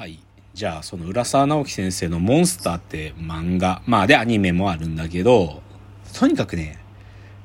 [0.00, 0.18] はい。
[0.54, 5.60] じゃあ、その浦沢直樹先生のモンスターって漫画、まあでアニメもあるんだけど、
[6.14, 6.78] とにかくね、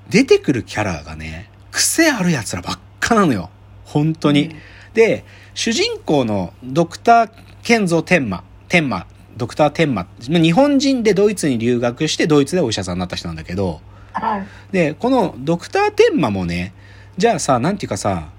[0.10, 3.50] 出てくるキャラがね、癖ある奴らばっかなのよ。
[3.84, 4.56] 本当に。
[4.94, 7.32] で、主人公のドクター・
[7.62, 13.82] ケンゾ天馬、天馬、ドクター・天馬、日本人でドイツに留学してドイツでお医者さんになった人なんだけど、
[14.14, 14.48] はい。
[14.72, 16.74] で、このドクター・天馬もね、
[17.18, 18.30] じゃあさ、なんていうかさ、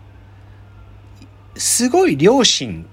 [1.55, 2.87] すごい両親、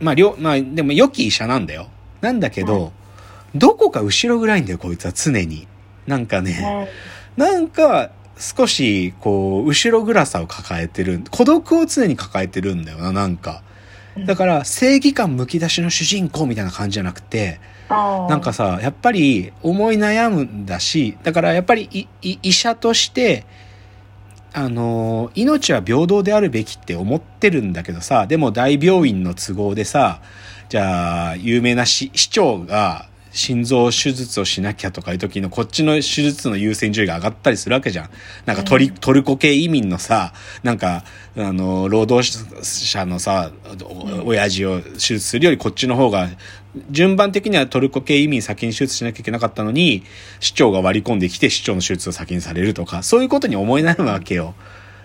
[0.00, 1.88] まあ、両、まあ、でも良き医者なんだよ。
[2.20, 2.92] なんだけど、はい
[3.54, 5.66] どこか後ろぐらいんだよ、こいつは常に。
[6.06, 6.88] なんかね、
[7.36, 7.50] はい。
[7.52, 11.22] なんか、少し、こう、後ろ暗さを抱えてる。
[11.30, 13.62] 孤独を常に抱えてるんだよな、なんか。
[14.26, 23.44] だから、正義感むき出しの主人公みたいな感じじゃなくて、らなんか、さ、やっぱり思い悩むんだし、だからやっぱり医者として、
[24.52, 30.20] あの、命は平等であるべきって思ってるんだけどさ、でも大病院の都合でさ、
[30.68, 38.10] じゃあ、有名な市市長が心臓手術をしなきゃとかいう時のこっちの手術の優先順位が上がったりするわけじゃん。
[38.44, 41.04] なんかトリ、トルコ系移民のさ、なんか、
[41.36, 42.28] あの、労働
[42.62, 43.52] 者のさ、
[43.84, 46.28] お親父を手術するよりこっちの方が、
[46.90, 50.04] 順番的にはトルコ系移民先に手術しなきゃいけなかったのに、
[50.38, 54.54] 市長が割り込んできて市長の手術を先にされるとか、そういうことに思い悩むわけよ。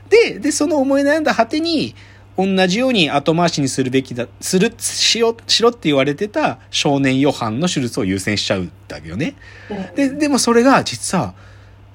[0.09, 1.95] で、で、その思い悩んだ果てに、
[2.37, 9.35] 同じように後回しにするべきだ、する、しよ、しろって言われてた少年ヨハンの手術を優先しちゃうんだけどね。
[9.95, 11.33] で、でもそれが実は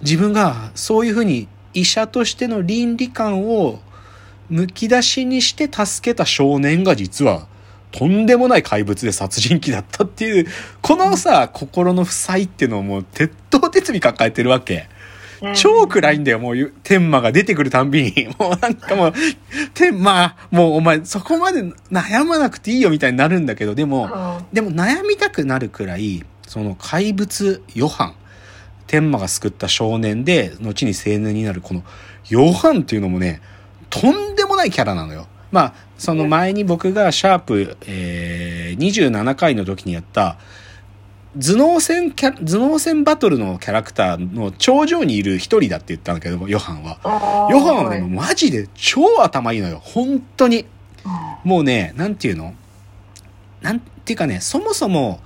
[0.00, 3.80] 自分がそういうふうに医者としての倫理観を
[4.48, 7.46] むき出しにして助けた少年が実は
[7.92, 10.46] とんでもない怪物で殺人鬼だったっていう、
[10.80, 14.88] このさ、心の負債っていうのをもう鉄頭鉄尾抱えてるわけ。
[15.54, 18.28] 超暗いんだよ、もう、天馬が出てくるたんびに。
[18.38, 19.12] もうなんかもう、
[19.72, 28.14] 天馬、もうお前そこまで悩まなくていいよみたいになるんだけど、でも、でも悩みたくなるくらい、その怪物ヨハン、
[28.86, 31.84] 天馬が救った少年で、後に青年になるこの
[32.28, 33.40] ヨハンっていうのもね、
[33.88, 35.26] とんでもないキャラなのよ。
[35.50, 40.36] まあ、その前に僕がシャープ、えー、27回の時にやった、
[41.36, 46.98] 頭脳戦キャ、頭脳戦バトルのキャラクターの頂上にいる一人だって言ったんだけど、ヨハンは。
[47.50, 49.80] ヨハンはね、マジで超頭いいのよ。
[49.82, 50.66] 本当に。
[51.44, 52.54] もうね、なんていうの？
[53.60, 55.20] なんていうかね、そもそも、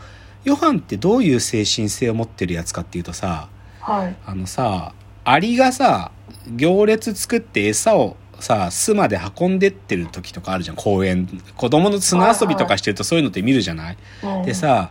[0.45, 3.49] ヨハンってどういう精神性を持ってるやつかっていうとさ、
[3.81, 4.17] はい。
[4.27, 4.93] あのさ、
[5.25, 6.13] アリがさ、
[6.55, 11.29] 行列作って餌をさ、巣まで運んでってる時とかあるじゃん、公園。
[11.57, 13.97] 子供の砂遊びとかしてるとそういうのって見るじゃない？
[14.45, 14.91] でさ、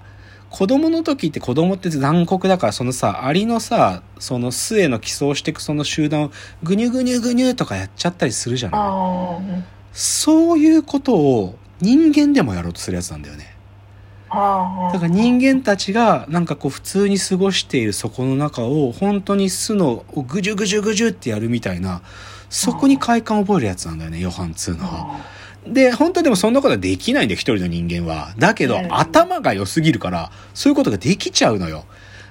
[0.50, 6.32] 子供の時って子供って残酷だから、そのさ、アリのさ、その巣への寄贈していくその集団を
[6.62, 8.82] ぐにゅぐにゅぐにゅとかやっちゃったりするじゃない？
[8.82, 9.40] あ
[9.92, 13.56] そういうことを人間でもやろうとするやつなんだよね。
[14.30, 14.92] あ。
[14.94, 22.02] だから人間たちがなんかこう普通に過ごしているそこの中を本当に巣のをぐじゅぐじゅぐじゅってやるみたいな、
[22.54, 25.20] そこに快感を覚えるやつなんだよね、ヨハン2のは。
[25.68, 28.36] で、本当でもそんなことはできないんだよ、一人の人間は。
[28.38, 31.86] だけど、うん頭が良すぎるから、そういうことができちゃうのよ。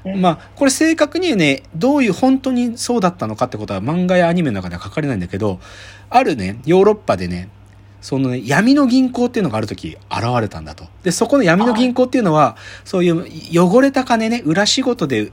[0.04, 5.58] うんまあ、これ正確にね、どういう本当にそうだったのかってことは漫画やアニメの中では書かれないんだけど、
[6.08, 7.48] あるね、ヨーロッパでね、
[8.02, 10.84] そのね、闇の銀行っていうのがある時現れたんだと。
[11.04, 13.24] で、そこの闇の銀行っていうのは、そういう
[13.54, 15.30] 汚れた金ね、裏仕事で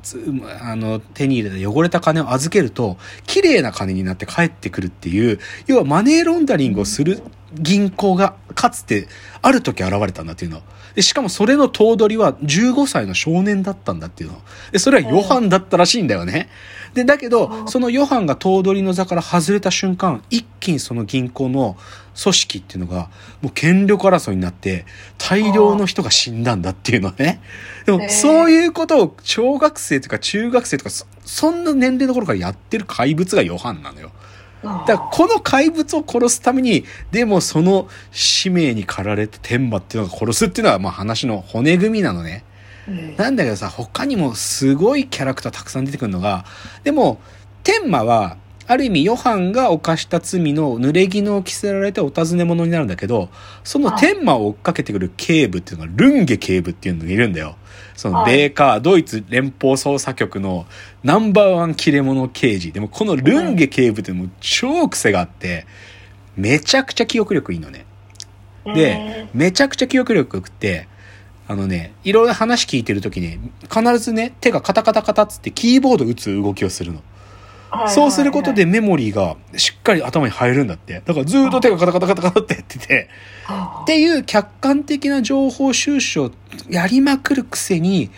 [0.61, 9.07] あの手に入れた汚れた金を預けると、綺麗な金になって帰ってくるっていう、要はマネーロンダリングをする銀行がかつて
[9.41, 10.61] ある時現れたんだっていうの。
[10.93, 14.41] で、しかもそれの頭取は15歳の少年だったんだっていうの。
[14.71, 16.49] で、それはヨハンだったらしいんだよね。
[16.93, 21.77] で、だけど、そのヨハンが頭取の座から外れた瞬間、一気にその銀行の
[22.21, 23.09] 組織っていうのが、
[23.41, 24.85] もう権力争いになって、
[25.17, 27.41] 大量の人が死んだんだっていうのね。
[27.85, 34.11] でも、そういうことを小学生とか中学生とか、そそんな年齢の頃からやってる怪物がヨハンなのよ。
[34.63, 42.43] だからこの怪物を殺すために、でもその使命に駆られて天馬っていうのが殺すっていうのはまあ話の骨組みなのね。
[43.17, 46.45] なんだけどさ、他にもすごいキャラクターたくさん出てくるのが、
[46.83, 47.19] でも、
[47.63, 48.37] 天馬は、
[48.67, 53.29] ある意味、ヨハンが犯した罪の濡れ衣を着せられてお尋ね者になるんだけど、
[53.63, 57.55] その天馬を追っかけてくる警部っていうのが、ルンゲ警部っていうのがいるんだよ。
[57.95, 60.67] その、はいベーカー、ドイツ連邦捜査局の
[61.03, 62.71] ナンバーワン切れ者刑事。
[62.71, 65.65] でも、このルンゲ警部ってもう超癖があって、
[66.37, 67.85] めちゃくちゃ記憶力いいのね。
[68.65, 70.87] で、めちゃくちゃ記憶力良くって、
[71.49, 77.01] あのね、いろいろ話聞いてるときに、必ずね、手がカタカタカタっつってキーボード打つ動きをするの。
[77.87, 81.01] そうすることでメモリーがしっかり頭に入るんだって。
[81.03, 83.09] だからずっと手がカタカタカタカタってやってて、
[83.81, 86.31] っていう客観的な情報収集を
[86.69, 88.11] やりまくるくせに、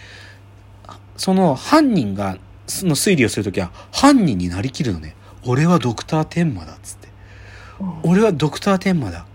[1.16, 2.38] その犯人が、
[2.68, 5.16] その推理をするときは犯人になりきるのね。
[5.46, 7.08] 俺はドクター天馬だっつって。
[8.04, 9.26] 俺はドクター天馬だ。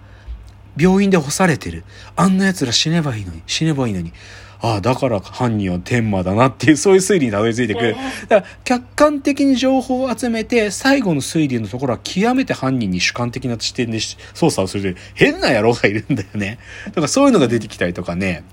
[0.77, 1.85] 病院で干されてる。
[2.17, 4.13] あんな奴ら死ねばいいのに、死ねばいいのに。
[4.61, 7.97] ああ、だから犯人は天馬だなっていう、そういう推理にたどり着いてくる。
[8.29, 16.59] だから、客観的に情報を集めて、最後の推理のところは極めて犯人に主観的な視点で操作をする変な野郎がいるんだよね。
[16.87, 18.45] だからそういうのが出てきたりとかね、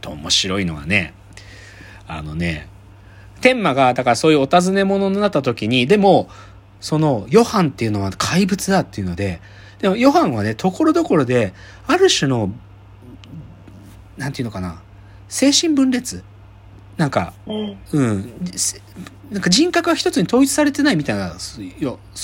[0.00, 1.14] と面白いのはね、
[2.08, 2.68] あのね、
[3.40, 6.28] 天馬が、だからそういうお尋ね者になった時に、でも、
[6.80, 9.40] その、ヨハンっていうのは怪物だっていうので、
[9.80, 11.52] でも、ヨハンはね、ところどころで、
[11.86, 12.52] ある種の、
[14.16, 14.82] なんていうのかな、
[15.28, 16.22] 精神分裂？
[16.96, 18.30] なんか、うん、
[19.30, 21.62] なんか人格は一つに統一されてないみたいな素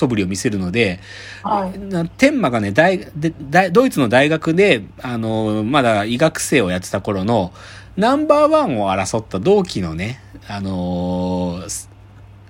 [0.06, 1.00] 振りを見せるので、
[1.42, 7.54] はい、天馬がね大で大、ドイツの大学で、あの、まだ医学生をやってた頃の、
[7.96, 11.85] ナンバーワンを争った同期のね、あのー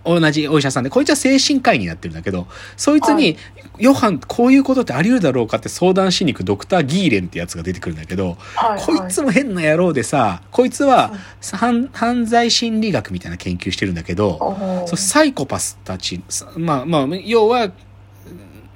[0.06, 3.36] 同じお医者さんで、こいつは精神科医になってるんだけど、そいつに、
[3.78, 11.12] ヨハン、こういうことってあり得るだろうかって相談しに行くドクター・ギーレンってやつが出てくるんだけど、はいはい、こいつも変な野郎でさ、こいつは
[11.52, 16.22] 犯犯罪心理学みたいな研究してるんだけど、そうサイコパスたち、
[16.56, 17.70] まあまあ、要は、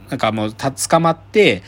[0.08, 1.62] なんかもう、捕まって、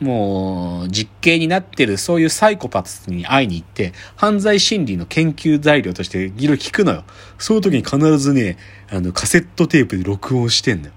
[0.00, 7.04] もう実刑になってるそういうサイコパスに会いに行って犯罪心理の研究材料としていろいろ聞くのよ。
[7.38, 8.56] その時に必ずね、
[8.90, 10.92] あのカセットテープで録音してんのよ。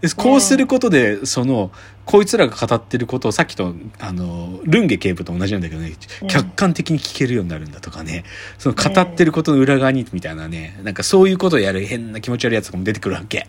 [0.00, 1.72] でこうすることで、その、
[2.04, 5.92] こいつらが語ってることをさっきと、あの、ルンゲ警部と同じなんだけどね、
[6.28, 8.24] 客観的に聞けるようになるんだとかね、
[8.58, 13.48] その語ってることの裏側にみたいなね、なんかそういうことをやる変な気持ち悪いやつとかも出てくるわけ。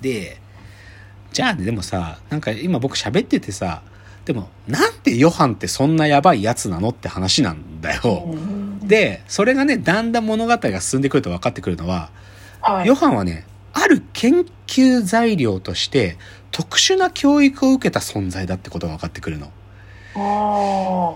[0.00, 0.40] で、
[1.32, 3.82] じゃあね、でもさ、なんか今僕喋っててさ、
[4.24, 8.34] でもなんでヨハンってそんなやばいやつなのって話なんだよ。
[8.82, 12.10] で、それがね、だんだん物語が進んでくると分かってくるのは、
[12.60, 16.18] はい、ヨハンはね、ある研究材料として
[16.50, 19.52] 特殊な教育を受けた存在だってことが分かってくるの。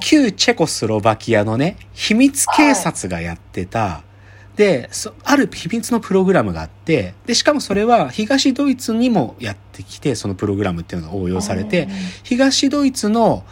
[0.00, 4.13] 旧チェコスロバキアのね、秘密警察がやってた、はい、
[4.56, 4.88] で、
[5.24, 11.88] ある秘密のプログラムがあって、で、しかもそれは東ドイツにもやってきて、そのプログラムっていうのが応用されて、
[12.22, 13.44] 東ドイツの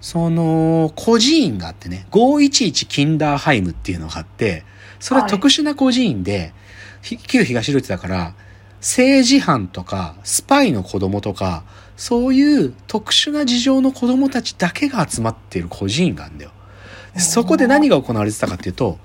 [0.00, 4.64] その、孤児院があってね、511キンダーハイムっていうのがあって、
[5.00, 6.52] それは特殊な孤児院で、
[7.02, 8.34] 旧東ドイツだから、
[8.80, 11.64] 政治犯とか、スパイの子供とか、
[11.96, 16.52] そういう特殊な事情の子供たちだけが集まっている孤児院があるんだよ。
[17.16, 18.98] そこで何が行われてたかっていうと、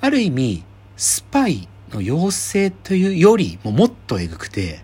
[0.00, 0.64] ある意味、
[0.96, 4.80] スパイの養成というよりももっとエグくて、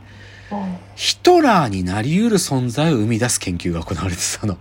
[0.95, 4.59] ヒトラーになり得る存在を生み出す研究が行われてたの。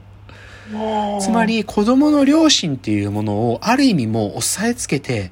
[1.20, 5.32] つまり子供の良心っていうものをある意味もう押さえつけて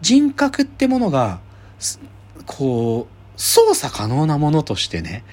[0.00, 1.40] 人格ってものが
[2.46, 5.24] こう操作可能なものとしてね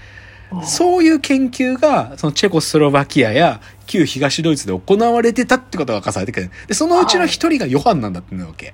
[0.64, 8.74] そういう研究がそのチェコスロバキアや旧東ドイツで行われてたってことが明かされてくるでそのうちの一人がヨハンなんだってわけ。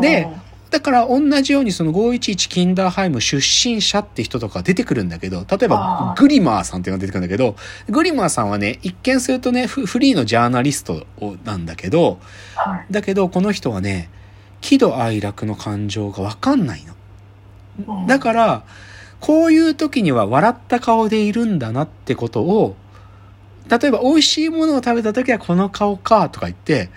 [0.00, 0.28] で
[0.68, 7.54] だから同じようにその511キンダーハイム出身者って人とか出てくるんだけど、例えばグリマーさんっていうのが出てくるんだけど、
[7.88, 11.06] グリマーさんはね、一見するとね、フリーのジャーナリスト
[11.44, 12.18] なんだけど、
[12.90, 14.10] だけどこの人はね、
[14.60, 18.06] 喜怒哀楽の感情がわかんないの。
[18.06, 18.64] だから、
[19.20, 22.76] こういう時には笑った顔でいるんだなってことを、
[23.68, 26.90] 例えば美味しいものを食べた時はこの顔かとか言って、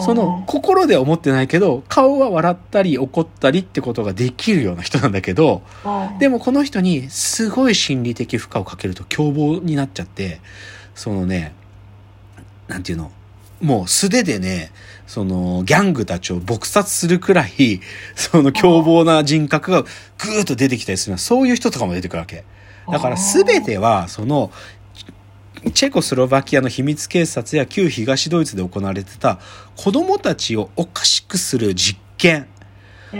[0.00, 5.62] その心では思ってないけど顔は笑ったり怒ったりってことができるような人なんだけど
[6.18, 10.40] でもこの人にすごい心理的負荷をかけると凶暴になっちゃって
[10.94, 11.54] そのね
[12.66, 13.10] なんていうの？
[13.60, 14.72] もう素手でね
[15.06, 17.80] そのギャングたちを撲殺するくらい
[18.14, 22.44] その凶暴な人格がぐーっと出てきたりするそういう人とかも出てくるわけ。
[22.90, 24.50] だから全てはその
[25.72, 29.38] チェコスロバキアの秘密警察や旧東ドイツで行われてた
[29.76, 32.46] 子供たちをおかしくする実験。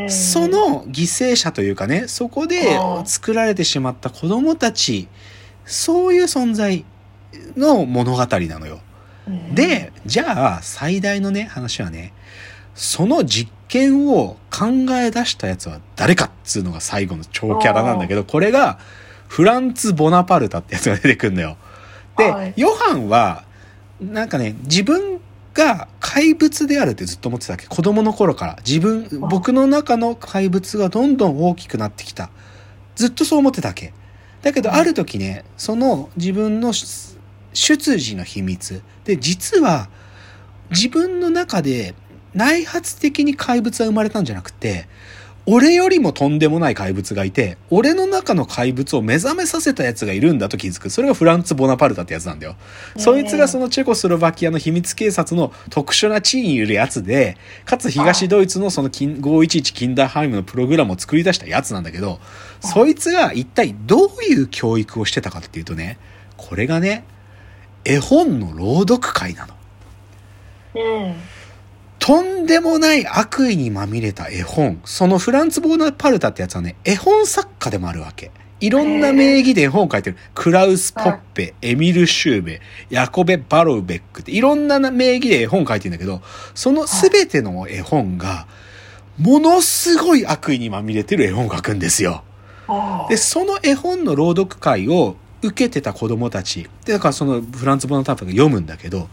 [0.08, 5.08] その犠牲者というかね、そこで作られてしまった子供たち、
[5.64, 6.84] そういう存在
[7.56, 8.80] の物語なのよ。
[9.54, 12.12] で、じゃあ最大のね、話はね、
[12.74, 18.78] その実験を考え出したやつは誰かっつうのが最後の超キャラなんだけど、これが
[19.28, 21.56] フランツ・ボナパルタってやつが出てくるんだよ。
[22.16, 23.44] で、はい、ヨハンは、
[24.00, 25.20] なんかね、自分
[25.54, 27.66] が怪物であるってずっと思ってたわけ。
[27.66, 28.58] 子供の頃から。
[28.66, 32.30] 自分、僕の中の怪物がどんどん大きくなってきた。
[32.96, 33.92] ずっとそう思ってたわけ。
[34.42, 36.96] だけどある時ね、その自分の出
[37.54, 39.88] 自の秘密で、実は
[40.70, 41.94] 自分の中で
[42.34, 44.86] 内発的に怪物は生まれたんじゃなくて、
[45.46, 50.88] 俺よりもとんでもない怪物がいて、俺の中の怪物を目覚めさせたやつがいるんだと気づく。
[50.88, 52.56] それがフランツ・ボナパルタってやつなんだよ。
[52.96, 57.36] そいつがそのチェコスロバキアの秘密警察の特殊な地位にいるやつで、
[57.66, 62.20] かつ東ドイツのその511キンダーハイムのプログラムを作り出したやつなんだけど、
[62.60, 65.98] そいつが一体どういう教育をしてたかっていうとね、
[66.38, 67.04] これがね、
[67.84, 69.54] 絵本の朗読会なの。
[70.74, 70.78] う
[71.10, 71.14] ん。
[72.04, 74.78] とんでもない悪意にまみれた絵本。
[74.84, 78.30] そのフランツ・ボーナパルタってやつはね、絵本作家でもあるわけ。
[78.60, 80.18] いろんな名義で絵本を書いてる。
[80.34, 86.20] クラウス・ポッペ、エミル・シューベ、ヤコベ・バロウベックっていろんな名義で絵本を書いてるんだけど、
[86.54, 88.46] その全ての絵本が、
[89.18, 92.22] ものすごい悪意にまみれてる絵本を書くんですよ。
[93.08, 95.16] で、その絵本の朗読会を
[95.46, 96.68] 受けてた子供たち。
[96.84, 99.08] で、だからそのフランツ・ボナタルタが読むんだけど、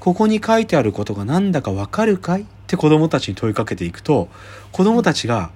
[0.00, 2.42] ここに書いてあることがなんだかわかるかい？
[2.42, 4.28] って子供たちに問いかけていくと、
[4.72, 5.50] 子供たちが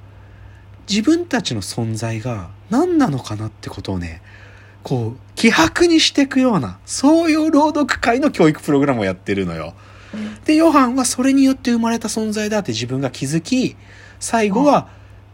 [0.88, 4.22] 自分たちの存在が何なのかなってことをね、
[4.82, 9.74] こう、希薄にしていくような、そういう朗読会の教育プログラムをやってるのよ。
[10.44, 13.76] で、ヨハンはそれによって生まれた存在だって自分が気づき、
[14.20, 14.88] 最後は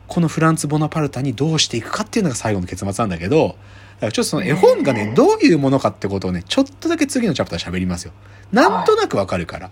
[0.06, 3.54] このフランツ・ボナパルタにどうしていくかっていうのが最後の結末なんだけど、だ
[4.00, 8.12] からちょっとその絵本がね、どういうものかってことをね、ちょっとだけ次のチャプター喋りますよ。
[8.52, 9.70] なんとなくわかるから。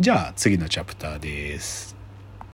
[0.00, 1.93] じゃあ次のチャプターです。